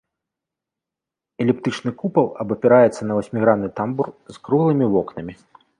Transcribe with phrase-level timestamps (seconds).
[1.45, 5.33] Эліптычны купал абапіраецца на васьмігранны тамбур з круглымі вокнамі.